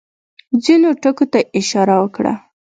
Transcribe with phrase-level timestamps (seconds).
[0.63, 2.33] ځینو ټکو ته یې اشاره وکړه.